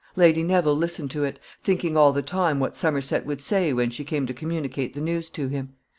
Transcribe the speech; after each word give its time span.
Lady 0.15 0.41
Neville 0.41 0.75
listened 0.75 1.11
to 1.11 1.23
it, 1.25 1.39
thinking 1.61 1.95
all 1.95 2.11
the 2.11 2.23
time 2.23 2.59
what 2.59 2.75
Somerset 2.75 3.23
would 3.23 3.39
say 3.39 3.71
when 3.71 3.91
she 3.91 4.03
came 4.03 4.25
to 4.25 4.33
communicate 4.33 4.95
the 4.95 4.99
news 4.99 5.29
to 5.29 5.47
him. 5.47 5.75